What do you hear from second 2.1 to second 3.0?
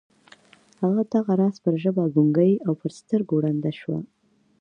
ګونګۍ او پر